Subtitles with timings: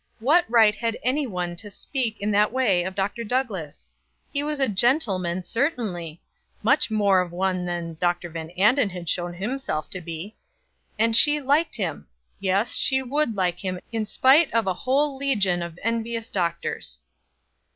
[0.19, 3.23] What right had any one to speak in that way of Dr.
[3.23, 3.87] Douglass?
[4.33, 6.19] He was a gentleman, certainly,
[6.63, 8.29] much more of a one than Dr.
[8.29, 10.35] Van Anden had shown himself to be
[10.97, 12.07] and she liked him;
[12.39, 16.97] yes, and she would like him, in spite of a whole legion of envious doctors.